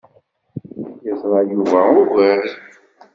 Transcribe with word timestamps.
Yeẓra 1.05 1.39
Yuba 1.51 1.81
ugar. 2.01 2.45